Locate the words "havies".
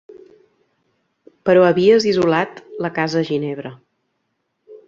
1.67-2.09